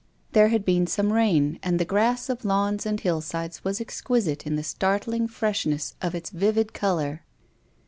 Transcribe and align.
There 0.31 0.47
had 0.47 0.65
been 0.65 0.87
some 0.87 1.13
rain 1.13 1.59
and 1.61 1.77
the 1.77 1.85
grass 1.85 2.27
of 2.27 2.43
lawns 2.43 2.87
and 2.87 2.99
hillsides 2.99 3.63
was 3.63 3.79
exquisite 3.79 4.47
in 4.47 4.55
the 4.55 4.63
startling 4.63 5.27
freshness 5.27 5.93
of 6.01 6.15
its 6.15 6.31
vivid 6.31 6.73
colour. 6.73 7.23